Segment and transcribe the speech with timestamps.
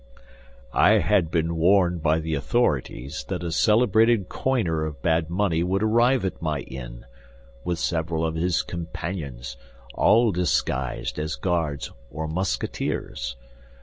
[0.73, 5.83] "I had been warned by the authorities that a celebrated coiner of bad money would
[5.83, 7.05] arrive at my inn,
[7.63, 9.57] with several of his companions,
[9.93, 13.35] all disguised as Guards or Musketeers.